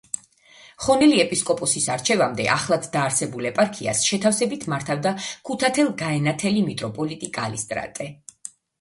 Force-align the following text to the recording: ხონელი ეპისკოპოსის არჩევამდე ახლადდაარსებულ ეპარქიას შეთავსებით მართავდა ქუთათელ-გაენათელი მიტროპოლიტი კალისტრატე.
ხონელი 0.85 1.19
ეპისკოპოსის 1.23 1.85
არჩევამდე 1.95 2.47
ახლადდაარსებულ 2.55 3.49
ეპარქიას 3.51 4.03
შეთავსებით 4.09 4.67
მართავდა 4.75 5.15
ქუთათელ-გაენათელი 5.31 6.69
მიტროპოლიტი 6.73 7.35
კალისტრატე. 7.41 8.15